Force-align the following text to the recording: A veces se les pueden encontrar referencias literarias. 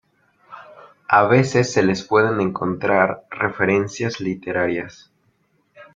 A 1.09 1.25
veces 1.27 1.71
se 1.71 1.83
les 1.83 2.01
pueden 2.03 2.41
encontrar 2.41 3.27
referencias 3.29 4.19
literarias. 4.19 5.11